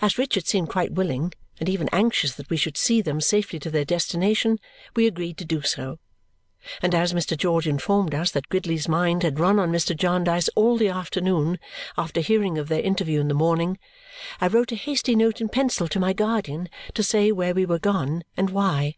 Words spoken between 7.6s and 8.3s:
informed us